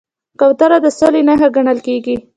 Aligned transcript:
کوتره 0.39 0.77
د 0.85 0.87
سولې 0.97 1.21
نښه 1.27 1.47
ګڼل 1.55 1.77
کېږي. 1.87 2.15